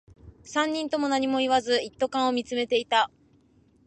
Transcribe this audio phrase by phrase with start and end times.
[0.43, 3.11] 三人とも何も言わず、一斗缶を見つめていた